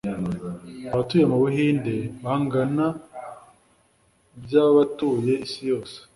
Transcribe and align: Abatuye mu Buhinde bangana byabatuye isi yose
Abatuye 0.93 1.23
mu 1.31 1.37
Buhinde 1.43 1.95
bangana 2.23 2.85
byabatuye 4.43 5.33
isi 5.45 5.61
yose 5.71 5.97